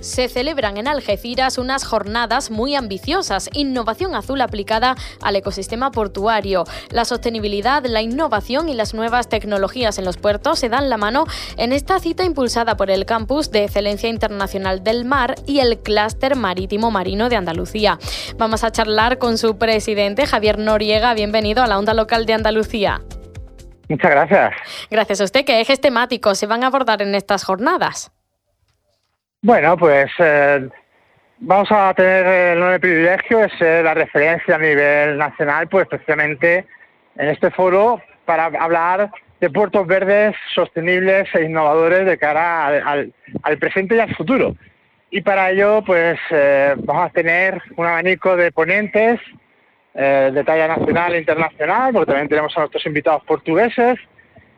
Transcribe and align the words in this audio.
Se 0.00 0.28
celebran 0.28 0.76
en 0.76 0.86
Algeciras 0.86 1.56
unas 1.56 1.84
jornadas 1.84 2.50
muy 2.50 2.74
ambiciosas, 2.74 3.48
innovación 3.54 4.14
azul 4.14 4.40
aplicada 4.42 4.96
al 5.22 5.34
ecosistema 5.34 5.90
portuario. 5.90 6.64
La 6.90 7.06
sostenibilidad, 7.06 7.84
la 7.86 8.02
innovación 8.02 8.68
y 8.68 8.74
las 8.74 8.92
nuevas 8.92 9.30
tecnologías 9.30 9.98
en 9.98 10.04
los 10.04 10.18
puertos 10.18 10.58
se 10.58 10.68
dan 10.68 10.90
la 10.90 10.98
mano 10.98 11.24
en 11.56 11.72
esta 11.72 11.98
cita 12.00 12.24
impulsada 12.24 12.76
por 12.76 12.90
el 12.90 13.06
Campus 13.06 13.50
de 13.50 13.64
Excelencia 13.64 14.10
Internacional 14.10 14.84
del 14.84 15.06
Mar 15.06 15.36
y 15.46 15.60
el 15.60 15.78
Clúster 15.78 16.36
Marítimo 16.36 16.90
Marino 16.90 17.30
de 17.30 17.36
Andalucía. 17.36 17.98
Vamos 18.36 18.62
a 18.62 18.72
charlar 18.72 19.16
con 19.16 19.38
su 19.38 19.56
presidente, 19.56 20.26
Javier 20.26 20.58
Noriega. 20.58 21.14
Bienvenido 21.14 21.62
a 21.62 21.66
la 21.66 21.78
Onda 21.78 21.94
Local 21.94 22.26
de 22.26 22.34
Andalucía. 22.34 23.00
Muchas 23.88 24.10
gracias. 24.10 24.52
Gracias 24.90 25.20
a 25.22 25.24
usted. 25.24 25.44
¿Qué 25.46 25.60
ejes 25.60 25.80
temáticos 25.80 26.38
se 26.38 26.46
van 26.46 26.62
a 26.62 26.66
abordar 26.66 27.00
en 27.00 27.14
estas 27.14 27.42
jornadas? 27.42 28.12
Bueno, 29.42 29.74
pues 29.78 30.10
eh, 30.18 30.68
vamos 31.38 31.72
a 31.72 31.94
tener 31.94 32.26
el 32.26 32.58
enorme 32.58 32.78
privilegio 32.78 33.38
de 33.38 33.48
ser 33.56 33.84
la 33.84 33.94
referencia 33.94 34.56
a 34.56 34.58
nivel 34.58 35.16
nacional, 35.16 35.66
pues 35.66 35.86
precisamente 35.88 36.66
en 37.16 37.28
este 37.30 37.50
foro 37.50 38.02
para 38.26 38.44
hablar 38.44 39.10
de 39.40 39.48
puertos 39.48 39.86
verdes 39.86 40.36
sostenibles 40.54 41.26
e 41.34 41.44
innovadores 41.44 42.04
de 42.04 42.18
cara 42.18 42.66
al, 42.66 43.58
presente 43.58 43.96
y 43.96 44.00
al 44.00 44.14
futuro. 44.14 44.54
Y 45.10 45.22
para 45.22 45.50
ello, 45.50 45.82
pues 45.86 46.18
eh, 46.30 46.74
vamos 46.76 47.06
a 47.06 47.12
tener 47.14 47.62
un 47.76 47.86
abanico 47.86 48.36
de 48.36 48.52
ponentes 48.52 49.20
eh, 49.94 50.30
de 50.34 50.44
talla 50.44 50.68
nacional 50.68 51.14
e 51.14 51.18
internacional, 51.18 51.94
porque 51.94 52.12
también 52.12 52.28
tenemos 52.28 52.54
a 52.58 52.60
nuestros 52.60 52.84
invitados 52.84 53.24
portugueses 53.24 53.98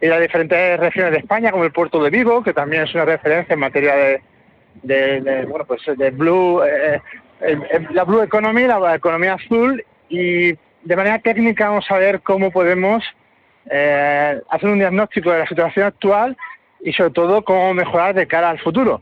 y 0.00 0.08
las 0.08 0.20
diferentes 0.20 0.80
regiones 0.80 1.12
de 1.12 1.18
España, 1.18 1.52
como 1.52 1.62
el 1.62 1.70
puerto 1.70 2.02
de 2.02 2.10
Vigo, 2.10 2.42
que 2.42 2.52
también 2.52 2.82
es 2.82 2.94
una 2.96 3.04
referencia 3.04 3.54
en 3.54 3.60
materia 3.60 3.94
de 3.94 4.31
de, 4.82 5.46
bueno 5.48 5.64
pues 5.64 5.82
de 5.96 6.10
blue 6.10 6.62
eh, 6.64 7.00
la 7.90 8.04
blue 8.04 8.22
economy 8.22 8.66
la 8.66 8.94
economía 8.94 9.34
azul 9.34 9.84
y 10.08 10.52
de 10.84 10.96
manera 10.96 11.18
técnica 11.18 11.68
vamos 11.68 11.90
a 11.90 11.98
ver 11.98 12.20
cómo 12.20 12.50
podemos 12.50 13.04
eh, 13.70 14.40
hacer 14.50 14.68
un 14.68 14.78
diagnóstico 14.78 15.30
de 15.30 15.40
la 15.40 15.46
situación 15.46 15.86
actual 15.86 16.36
y 16.80 16.92
sobre 16.92 17.10
todo 17.10 17.44
cómo 17.44 17.72
mejorar 17.74 18.14
de 18.14 18.26
cara 18.26 18.50
al 18.50 18.58
futuro. 18.58 19.00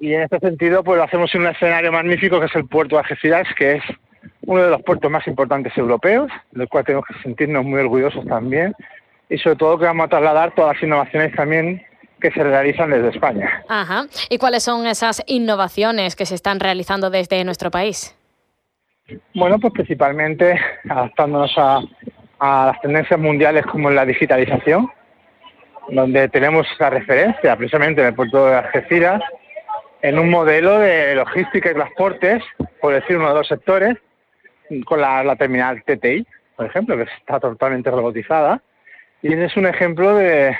Y 0.00 0.12
en 0.12 0.22
este 0.22 0.40
sentido 0.40 0.82
pues 0.82 0.98
lo 0.98 1.04
hacemos 1.04 1.32
en 1.34 1.42
un 1.42 1.46
escenario 1.46 1.92
magnífico 1.92 2.40
que 2.40 2.46
es 2.46 2.54
el 2.56 2.66
puerto 2.66 2.96
de 2.96 3.02
Algeciras 3.02 3.46
que 3.56 3.76
es 3.76 3.82
uno 4.46 4.62
de 4.62 4.70
los 4.70 4.82
puertos 4.82 5.10
más 5.10 5.26
importantes 5.28 5.76
europeos 5.78 6.30
del 6.50 6.68
cual 6.68 6.84
tenemos 6.84 7.06
que 7.06 7.22
sentirnos 7.22 7.64
muy 7.64 7.80
orgullosos 7.80 8.26
también 8.26 8.74
y 9.28 9.38
sobre 9.38 9.56
todo 9.56 9.78
que 9.78 9.84
vamos 9.84 10.06
a 10.06 10.08
trasladar 10.08 10.54
todas 10.54 10.74
las 10.74 10.82
innovaciones 10.82 11.34
también 11.36 11.82
que 12.24 12.30
se 12.30 12.42
realizan 12.42 12.88
desde 12.88 13.10
España. 13.10 13.62
Ajá. 13.68 14.06
¿Y 14.30 14.38
cuáles 14.38 14.62
son 14.62 14.86
esas 14.86 15.22
innovaciones 15.26 16.16
que 16.16 16.24
se 16.24 16.34
están 16.34 16.58
realizando 16.58 17.10
desde 17.10 17.44
nuestro 17.44 17.70
país? 17.70 18.16
Bueno, 19.34 19.58
pues 19.58 19.74
principalmente 19.74 20.58
adaptándonos 20.88 21.52
a, 21.58 21.82
las 22.40 22.80
tendencias 22.80 23.20
mundiales 23.20 23.66
como 23.66 23.90
la 23.90 24.06
digitalización, 24.06 24.90
donde 25.90 26.30
tenemos 26.30 26.66
la 26.78 26.88
referencia 26.88 27.56
precisamente 27.56 28.00
en 28.00 28.06
el 28.06 28.14
puerto 28.14 28.46
de 28.46 28.56
Algeciras, 28.56 29.20
en 30.00 30.18
un 30.18 30.30
modelo 30.30 30.78
de 30.78 31.14
logística 31.16 31.70
y 31.70 31.74
transportes, 31.74 32.42
por 32.80 32.94
decir 32.94 33.18
uno 33.18 33.28
de 33.28 33.34
los 33.34 33.48
sectores, 33.48 33.98
con 34.86 34.98
la, 34.98 35.22
la 35.22 35.36
terminal 35.36 35.82
TTI, 35.84 36.26
por 36.56 36.64
ejemplo, 36.64 36.96
que 36.96 37.02
está 37.02 37.38
totalmente 37.38 37.90
robotizada. 37.90 38.62
Y 39.20 39.28
ese 39.34 39.44
es 39.44 39.56
un 39.58 39.66
ejemplo 39.66 40.14
de, 40.14 40.56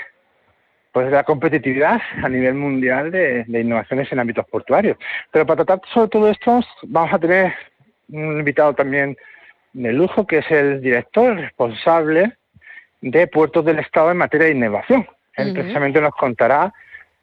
pues 0.95 1.11
la 1.11 1.25
competitividad 1.25 1.99
a 2.23 2.29
nivel 2.29 2.53
mundial 2.53 3.11
de, 3.11 3.43
innovaciones 3.49 4.09
en 4.13 4.19
ámbitos 4.19 4.45
portuarios. 4.47 4.97
Pero 5.29 5.45
para 5.45 5.65
tratar 5.65 5.81
sobre 5.93 6.07
todo 6.07 6.29
esto 6.29 6.61
vamos 6.83 7.13
a 7.13 7.19
tener 7.19 7.53
un 8.07 8.39
invitado 8.39 8.73
también 8.73 9.17
de 9.73 9.91
lujo 9.91 10.25
que 10.25 10.37
es 10.37 10.49
el 10.49 10.79
director 10.79 11.35
responsable 11.35 12.37
de 13.01 13.27
puertos 13.27 13.65
del 13.65 13.79
Estado 13.79 14.11
en 14.11 14.15
materia 14.19 14.47
de 14.47 14.53
innovación. 14.53 15.05
Él 15.35 15.51
precisamente 15.51 15.99
nos 15.99 16.15
contará 16.15 16.73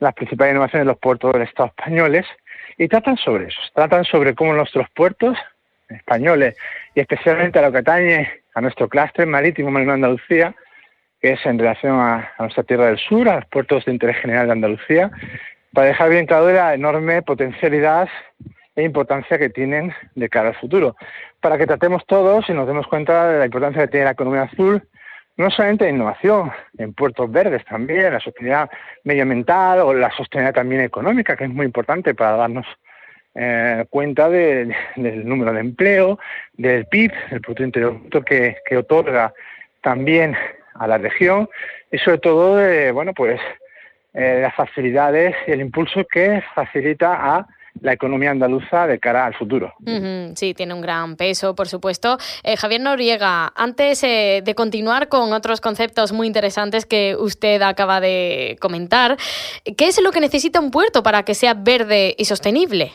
las 0.01 0.13
principales 0.13 0.53
innovaciones 0.53 0.85
de 0.85 0.93
los 0.93 0.99
puertos 0.99 1.33
del 1.33 1.41
Estado 1.41 1.73
españoles 1.75 2.27
y 2.77 2.89
tratan 2.89 3.17
sobre 3.17 3.47
eso, 3.47 3.61
tratan 3.75 4.05
sobre 4.05 4.35
cómo 4.35 4.53
nuestros 4.53 4.87
puertos 4.91 5.39
españoles 5.89 6.59
y 6.95 7.01
especialmente 7.01 7.59
a 7.59 7.63
lo 7.63 7.73
que 7.73 7.79
atañe 7.79 8.31
a 8.55 8.61
nuestro 8.61 8.87
clúster 8.87 9.27
marítimo 9.27 9.71
Marino 9.71 9.95
Andalucía, 9.95 10.55
que 11.23 11.33
es 11.33 11.47
en 11.47 11.59
relación 11.59 12.01
a, 12.01 12.33
nuestra 12.41 12.65
tierra 12.65 12.87
del 12.87 12.99
sur, 12.99 13.29
a 13.29 13.37
los 13.37 13.47
puertos 13.47 13.85
de 13.85 13.93
interés 13.93 14.17
general 14.17 14.47
de 14.47 14.53
Andalucía, 14.53 15.11
para 15.73 15.87
dejar 15.87 16.11
bien 16.11 16.27
claro 16.27 16.53
la 16.53 16.75
enorme 16.75 17.23
potencialidad 17.23 18.09
e 18.75 18.83
importancia 18.83 19.39
que 19.39 19.49
tienen 19.49 19.95
de 20.17 20.29
cara 20.29 20.49
al 20.49 20.57
futuro. 20.57 20.97
Para 21.41 21.57
que 21.57 21.67
tratemos 21.67 22.05
todos 22.07 22.49
y 22.49 22.53
nos 22.53 22.67
demos 22.67 22.89
cuenta 22.89 23.29
de 23.29 23.39
la 23.39 23.45
importancia 23.45 23.83
que 23.83 23.89
tiene 23.89 24.07
la 24.07 24.13
economía 24.13 24.43
azul, 24.43 24.83
no 25.37 25.51
solamente 25.51 25.89
en 25.89 25.95
innovación, 25.95 26.51
en 26.77 26.93
puertos 26.93 27.31
verdes 27.31 27.65
también, 27.65 28.13
la 28.13 28.21
sostenibilidad 28.21 28.69
medioambiental 29.05 29.81
o 29.81 29.95
la 29.95 30.11
sostenibilidad 30.11 30.55
también 30.55 30.83
económica, 30.83 31.37
que 31.37 31.45
es 31.45 31.51
muy 31.51 31.67
importante 31.67 32.15
para 32.15 32.37
darnos 32.37 32.67
eh, 33.35 33.87
cuenta 33.89 34.29
del 34.29 34.75
número 34.97 35.53
de 35.53 35.61
empleo, 35.61 36.19
del 36.55 36.87
PIB, 36.87 37.13
el 37.31 37.41
Producto 37.41 37.63
Interior 37.63 37.99
Bruto 37.99 38.23
que, 38.23 38.57
que 38.67 38.77
otorga 38.77 39.33
también 39.81 40.37
a 40.83 40.87
la 40.87 40.99
región 40.99 41.49
y 41.91 41.99
sobre 41.99 42.19
todo 42.19 42.57
de, 42.57 42.91
bueno, 42.91 43.13
pues 43.15 43.41
eh, 44.15 44.41
las 44.43 44.55
facilidades 44.55 45.35
y 45.47 45.53
el 45.53 45.61
impulso 45.61 46.05
que 46.11 46.43
facilita 46.55 47.15
a 47.15 47.47
la 47.81 47.95
economía 47.95 48.31
andaluza 48.31 48.87
de 48.87 48.99
cara 48.99 49.25
al 49.25 49.35
futuro. 49.35 49.73
sí, 50.35 50.53
tiene 50.53 50.75
un 50.75 50.83
gran 50.83 51.17
peso, 51.17 51.55
por 51.55 51.69
supuesto. 51.69 52.19
Eh, 52.43 52.57
Javier 52.57 52.83
Noriega, 52.83 53.53
antes 53.57 54.05
eh, 54.05 54.43
de 54.45 54.55
continuar 54.55 55.09
con 55.09 55.33
otros 55.33 55.63
conceptos 55.63 56.13
muy 56.13 56.27
interesantes 56.27 56.85
que 56.85 57.17
usted 57.19 57.63
acaba 57.63 58.01
de 58.01 58.59
comentar, 58.61 59.17
¿qué 59.65 59.89
es 59.89 60.01
lo 60.03 60.11
que 60.11 60.21
necesita 60.21 60.61
un 60.61 60.71
puerto 60.71 61.03
para 61.03 61.23
que 61.23 61.35
sea 61.35 61.55
verde 61.55 62.15
y 62.19 62.27
sostenible? 62.27 62.93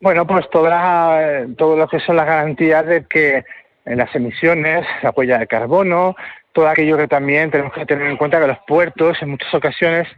Bueno, 0.00 0.26
pues 0.26 0.50
toda, 0.50 1.46
todo 1.56 1.76
lo 1.76 1.86
que 1.86 2.00
son 2.00 2.16
las 2.16 2.26
garantías 2.26 2.84
de 2.84 3.04
que 3.06 3.44
en 3.84 3.98
las 3.98 4.14
emisiones, 4.14 4.86
la 5.02 5.10
huella 5.10 5.38
de 5.38 5.46
carbono, 5.46 6.16
todo 6.52 6.68
aquello 6.68 6.96
que 6.96 7.08
también 7.08 7.50
tenemos 7.50 7.72
que 7.72 7.86
tener 7.86 8.06
en 8.08 8.16
cuenta 8.16 8.40
que 8.40 8.46
los 8.46 8.58
puertos 8.66 9.20
en 9.22 9.30
muchas 9.30 9.52
ocasiones 9.54 10.08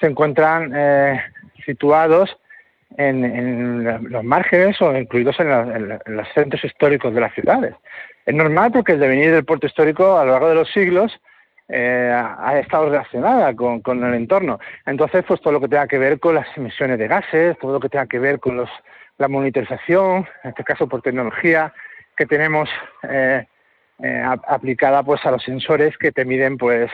se 0.00 0.06
encuentran 0.06 0.72
eh, 0.74 1.22
situados 1.64 2.36
en, 2.96 3.84
los 4.10 4.24
márgenes 4.24 4.80
o 4.82 4.96
incluidos 4.96 5.38
en, 5.40 5.88
los 6.06 6.28
centros 6.34 6.64
históricos 6.64 7.14
de 7.14 7.20
las 7.20 7.34
ciudades. 7.34 7.74
Es 8.26 8.34
normal 8.34 8.70
porque 8.72 8.92
el 8.92 9.00
devenir 9.00 9.32
del 9.32 9.44
puerto 9.44 9.66
histórico 9.66 10.18
a 10.18 10.24
lo 10.24 10.32
largo 10.32 10.48
de 10.48 10.54
los 10.54 10.70
siglos 10.72 11.18
eh, 11.68 12.12
ha 12.12 12.58
estado 12.58 12.90
relacionada 12.90 13.54
con, 13.54 13.80
con, 13.80 14.04
el 14.04 14.14
entorno. 14.14 14.60
Entonces, 14.84 15.24
pues 15.26 15.40
todo 15.40 15.54
lo 15.54 15.60
que 15.60 15.68
tenga 15.68 15.86
que 15.86 15.98
ver 15.98 16.20
con 16.20 16.34
las 16.34 16.46
emisiones 16.56 16.98
de 16.98 17.08
gases, 17.08 17.58
todo 17.58 17.74
lo 17.74 17.80
que 17.80 17.88
tenga 17.88 18.06
que 18.06 18.18
ver 18.18 18.40
con 18.40 18.56
los, 18.56 18.68
la 19.18 19.28
monitorización, 19.28 20.26
en 20.44 20.50
este 20.50 20.64
caso 20.64 20.86
por 20.86 21.02
tecnología, 21.02 21.72
que 22.16 22.26
tenemos 22.26 22.68
eh, 23.02 23.46
eh, 24.02 24.22
aplicada 24.46 25.02
pues 25.02 25.24
a 25.24 25.30
los 25.30 25.42
sensores 25.42 25.96
que 25.98 26.12
te 26.12 26.24
miden 26.24 26.56
pues 26.56 26.90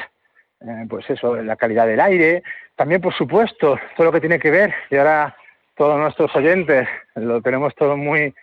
eh, 0.60 0.86
pues 0.88 1.08
eso 1.10 1.36
la 1.42 1.56
calidad 1.56 1.86
del 1.86 2.00
aire. 2.00 2.42
También 2.76 3.00
por 3.00 3.14
supuesto 3.14 3.78
todo 3.96 4.06
lo 4.06 4.12
que 4.12 4.20
tiene 4.20 4.38
que 4.38 4.50
ver 4.50 4.74
y 4.90 4.96
ahora 4.96 5.36
todos 5.76 5.98
nuestros 5.98 6.34
oyentes 6.34 6.88
lo 7.14 7.40
tenemos 7.40 7.74
todo 7.74 7.96
muy 7.96 8.34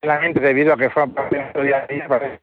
claramente 0.00 0.40
debido 0.40 0.72
a 0.72 0.76
que 0.76 0.90
fue 0.90 1.08
parte 1.08 1.36
de 1.36 1.42
nuestro 1.42 1.62
día 1.62 1.84
a 1.84 1.86
día 1.86 2.40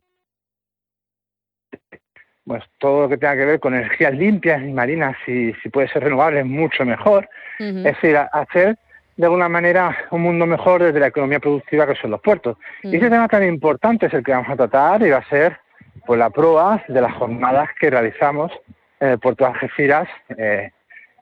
pues 2.45 2.63
todo 2.77 3.01
lo 3.01 3.09
que 3.09 3.17
tenga 3.17 3.35
que 3.35 3.45
ver 3.45 3.59
con 3.59 3.73
energías 3.73 4.13
limpias 4.13 4.61
y 4.63 4.71
marinas 4.71 5.17
si, 5.25 5.53
si 5.55 5.69
puede 5.69 5.89
ser 5.89 6.03
renovable 6.03 6.45
mucho 6.45 6.85
mejor. 6.85 7.29
Es 7.59 7.83
decir 7.83 8.15
hacer 8.17 8.77
de 9.17 9.25
alguna 9.25 9.49
manera 9.49 9.97
un 10.11 10.21
mundo 10.21 10.45
mejor 10.45 10.83
desde 10.83 10.99
la 10.99 11.07
economía 11.07 11.39
productiva 11.39 11.87
que 11.87 11.95
son 11.95 12.11
los 12.11 12.21
puertos. 12.21 12.55
Y 12.83 12.95
ese 12.95 13.09
tema 13.09 13.27
tan 13.27 13.43
importante 13.43 14.05
es 14.05 14.13
el 14.13 14.23
que 14.23 14.31
vamos 14.31 14.49
a 14.49 14.55
tratar 14.55 15.01
y 15.01 15.09
va 15.09 15.17
a 15.17 15.29
ser 15.29 15.59
pues 16.05 16.19
la 16.19 16.29
prueba 16.29 16.83
de 16.87 17.01
las 17.01 17.13
jornadas 17.13 17.69
que 17.79 17.89
realizamos 17.89 18.51
en 18.99 19.09
el 19.09 19.19
puerto 19.19 19.43
de 19.43 19.51
Algeciras 19.51 20.07
eh, 20.37 20.71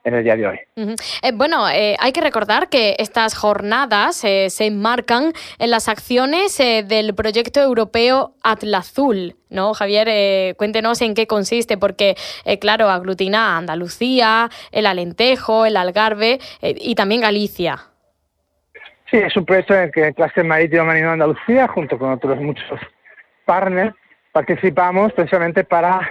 en 0.06 0.14
el 0.14 0.24
día 0.24 0.36
de 0.36 0.46
hoy. 0.46 0.58
Eh, 0.76 1.32
bueno, 1.34 1.68
eh, 1.68 1.96
hay 1.98 2.12
que 2.12 2.20
recordar 2.20 2.68
que 2.68 2.94
estas 2.98 3.34
jornadas 3.34 4.22
eh, 4.24 4.48
se 4.50 4.66
enmarcan 4.66 5.32
en 5.58 5.70
las 5.70 5.88
acciones 5.88 6.56
del 6.58 7.14
proyecto 7.14 7.60
europeo 7.60 8.32
Atlazul, 8.42 9.34
¿no? 9.50 9.74
Javier, 9.74 10.54
cuéntenos 10.56 11.02
en 11.02 11.14
qué 11.14 11.26
consiste, 11.26 11.76
porque, 11.76 12.14
claro, 12.60 12.88
aglutina 12.88 13.54
a 13.54 13.58
Andalucía, 13.58 14.48
el 14.70 14.86
Alentejo, 14.86 15.66
el 15.66 15.76
Algarve 15.76 16.38
y 16.62 16.94
también 16.94 17.20
Galicia. 17.22 17.78
Sí, 19.10 19.16
es 19.16 19.36
un 19.36 19.44
proyecto 19.44 19.74
en 19.74 19.82
el 19.82 19.92
que 19.92 20.08
el 20.08 20.14
Cluster 20.14 20.44
Marítimo 20.44 20.84
Marino 20.84 21.08
de 21.08 21.12
Andalucía, 21.14 21.66
junto 21.68 21.98
con 21.98 22.12
otros 22.12 22.40
muchos 22.40 22.80
partners, 23.44 23.94
participamos 24.32 25.12
precisamente 25.12 25.64
para 25.64 26.08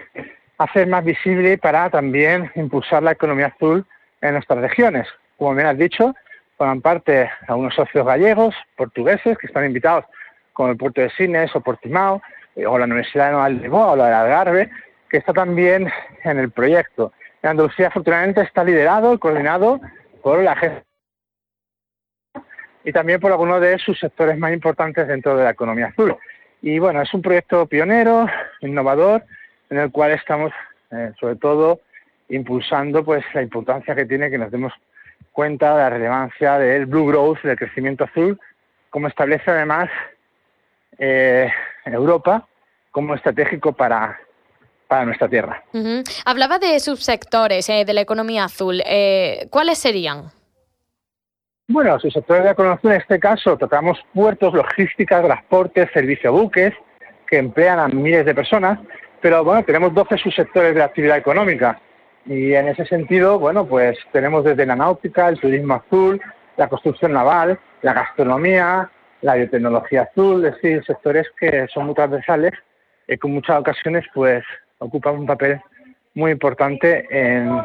hacer 0.57 0.88
más 0.88 1.04
visible 1.04 1.54
y 1.54 1.57
para 1.57 1.90
también 1.90 2.52
impulsar 2.56 3.04
la 3.04 3.12
economía 3.12 3.48
azul 3.48 3.86
en 4.22 4.34
nuestras 4.34 4.60
regiones. 4.60 5.07
Como 5.38 5.54
bien 5.56 5.68
has 5.68 5.78
dicho, 5.78 6.16
forman 6.57 6.81
parte 6.81 7.30
algunos 7.48 7.75
socios 7.75 8.06
gallegos, 8.06 8.56
portugueses, 8.78 9.38
que 9.38 9.48
están 9.48 9.66
invitados 9.66 10.06
como 10.54 10.69
el 10.69 10.78
puerto 10.78 11.02
de 11.02 11.10
Sines 11.12 11.54
o 11.56 11.62
Portimao, 11.62 12.22
eh, 12.56 12.66
o 12.66 12.78
la 12.78 12.86
Universidad 12.86 13.44
de 13.44 13.54
Lisboa 13.56 13.92
o 13.92 13.96
la 13.96 14.07
de 14.07 14.13
Algarve, 14.16 14.69
que 15.10 15.18
está 15.18 15.34
también 15.34 15.92
en 16.24 16.40
el 16.40 16.52
proyecto. 16.52 17.12
En 17.44 17.52
Andalucía, 17.52 17.88
afortunadamente, 17.88 18.42
está 18.42 18.63
liderado, 18.63 19.19
coordinado 19.19 19.81
por 20.24 20.42
la 20.42 20.54
agencia 20.54 20.84
y 22.86 22.92
también 22.92 23.19
por 23.19 23.31
algunos 23.31 23.60
de 23.62 23.78
sus 23.80 24.00
sectores 24.00 24.38
más 24.38 24.54
importantes 24.54 25.07
dentro 25.07 25.36
de 25.36 25.44
la 25.44 25.50
economía 25.50 25.88
azul. 25.88 26.16
Y 26.62 26.80
bueno, 26.80 27.02
es 27.02 27.13
un 27.13 27.22
proyecto 27.22 27.66
pionero, 27.66 28.28
innovador, 28.62 29.24
en 29.75 29.81
el 29.81 29.92
cual 29.92 30.12
estamos, 30.12 30.54
eh, 30.92 31.12
sobre 31.19 31.36
todo, 31.36 31.81
impulsando 32.30 33.04
pues 33.04 33.24
la 33.33 33.42
importancia 33.42 33.94
que 33.94 34.06
tiene 34.06 34.30
que 34.30 34.38
nos 34.38 34.50
demos 34.50 34.74
cuenta 35.31 35.75
de 35.75 35.81
la 35.81 35.89
relevancia 35.89 36.57
del 36.57 36.86
blue 36.86 37.07
growth, 37.07 37.42
del 37.42 37.57
crecimiento 37.57 38.06
azul, 38.06 38.39
como 38.89 39.07
establece 39.07 39.51
además 39.51 39.89
eh, 40.98 41.51
Europa 41.83 42.48
como 42.92 43.13
estratégico 43.16 43.74
para, 43.74 44.18
para 44.88 45.06
nuestra 45.06 45.27
tierra. 45.27 45.62
Hablaba 46.25 46.57
de 46.57 46.80
subsectores 46.80 47.68
eh, 47.68 47.83
de 47.83 47.94
la 47.94 48.01
economía 48.01 48.45
azul. 48.45 48.81
¿Cuáles 49.50 49.78
serían? 49.78 50.31
Bueno, 51.68 52.00
subsectores 52.00 52.44
de 52.44 52.45
la 52.45 52.54
economía 52.54 52.78
azul, 52.78 52.92
en 52.92 53.01
este 53.01 53.19
caso 53.19 53.57
tratamos 53.57 54.00
puertos, 54.13 54.54
logística, 54.54 55.21
transportes, 55.21 55.89
servicio 55.94 56.31
buques, 56.31 56.74
que 57.28 57.38
emplean 57.38 57.80
a 57.80 57.88
miles 57.89 58.25
de 58.25 58.33
personas 58.33 58.80
pero 59.25 59.44
bueno, 59.44 59.63
tenemos 59.63 59.92
12 59.92 60.19
subsectores 60.19 60.75
de 60.75 60.83
actividad 60.83 61.18
económica. 61.18 61.81
Y 62.27 62.54
en 62.54 62.68
ese 62.68 62.86
sentido, 62.86 63.39
bueno, 63.39 63.66
pues 63.66 63.98
tenemos 64.12 64.44
desde 64.44 64.68
la 64.68 64.75
náutica, 64.75 65.30
el 65.30 65.39
turismo 65.39 65.74
azul, 65.74 66.22
la 66.57 66.69
construcción 66.69 67.13
naval, 67.13 67.60
la 67.81 67.94
gastronomía, 67.94 68.88
la 69.24 69.33
biotecnología 69.33 70.04
azul, 70.04 70.45
es 70.45 70.54
decir, 70.54 70.86
sectores 70.86 71.25
que 71.39 71.66
son 71.74 71.88
muy 71.88 71.95
transversales 71.95 72.51
y 73.07 73.18
que 73.18 73.27
en 73.27 73.33
muchas 73.33 73.62
ocasiones 73.62 74.06
pues 74.13 74.44
ocupan 74.77 75.16
un 75.16 75.25
papel 75.25 75.60
muy 76.13 76.30
importante 76.30 77.07
en, 77.10 77.63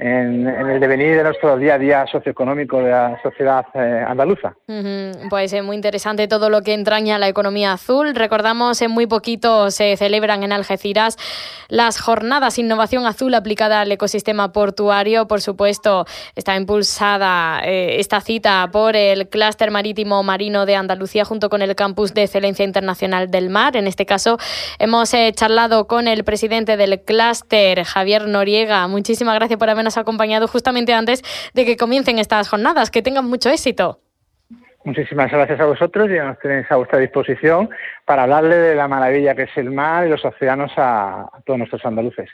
en, 0.00 0.46
el 0.46 0.80
devenir 0.80 1.16
de 1.16 1.22
nuestro 1.22 1.58
día 1.58 1.74
a 1.74 1.78
día 1.78 2.06
socioeconómico 2.10 2.82
de 2.82 2.90
la 2.90 3.20
sociedad 3.22 3.66
eh, 3.74 4.04
andaluza. 4.06 4.54
Pues 5.28 5.52
es 5.52 5.62
muy 5.62 5.76
interesante 5.76 6.26
todo 6.26 6.48
lo 6.48 6.62
que 6.62 6.72
entraña 6.72 7.18
la 7.18 7.28
economía 7.28 7.74
azul. 7.74 8.14
Recordamos, 8.14 8.80
en 8.80 8.90
muy 8.90 9.06
poquito 9.06 9.70
se 9.70 9.96
celebran 9.96 10.42
en 10.42 10.52
Algeciras 10.52 11.18
las 11.68 12.00
jornadas 12.00 12.58
Innovación 12.58 13.04
Azul 13.06 13.34
aplicada 13.34 13.82
al 13.82 13.92
ecosistema 13.92 14.52
portuario. 14.52 15.28
Por 15.28 15.42
supuesto, 15.42 16.06
está 16.34 16.56
impulsada 16.56 17.60
eh, 17.64 18.00
esta 18.00 18.20
cita 18.22 18.70
por 18.72 18.96
el 18.96 19.28
Clúster 19.28 19.70
Marítimo 19.70 20.22
Marino 20.22 20.64
de 20.64 20.76
Andalucía 20.76 21.26
junto 21.26 21.50
con 21.50 21.60
el 21.60 21.76
Campus 21.76 22.14
de 22.14 22.22
Excelencia 22.22 22.64
Internacional 22.64 23.30
del 23.30 23.50
Mar. 23.50 23.76
En 23.76 23.86
este 23.86 24.06
caso, 24.06 24.38
hemos 24.78 25.12
eh, 25.12 25.32
charlado 25.34 25.86
con 25.86 26.08
el 26.08 26.24
presidente 26.24 26.78
del 26.78 27.02
clúster, 27.02 27.84
Javier 27.84 28.26
Noriega. 28.26 28.88
Muchísimas 28.88 29.34
gracias 29.34 29.58
por 29.58 29.68
habernos 29.68 29.89
acompañado 29.96 30.48
justamente 30.48 30.92
antes 30.92 31.22
de 31.54 31.64
que 31.64 31.76
comiencen 31.76 32.18
estas 32.18 32.48
jornadas. 32.48 32.90
Que 32.90 33.02
tengan 33.02 33.28
mucho 33.28 33.50
éxito. 33.50 34.00
Muchísimas 34.84 35.30
gracias 35.30 35.60
a 35.60 35.66
vosotros 35.66 36.08
y 36.10 36.14
nos 36.14 36.38
tenéis 36.38 36.70
a 36.70 36.76
vuestra 36.76 36.98
disposición 36.98 37.68
para 38.06 38.22
hablarle 38.22 38.56
de 38.56 38.74
la 38.74 38.88
maravilla 38.88 39.34
que 39.34 39.42
es 39.42 39.56
el 39.56 39.70
mar 39.70 40.06
y 40.06 40.10
los 40.10 40.24
océanos 40.24 40.72
a 40.76 41.28
todos 41.44 41.58
nuestros 41.58 41.84
andaluces. 41.84 42.30